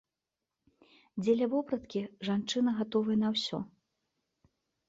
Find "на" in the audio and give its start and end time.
3.25-3.29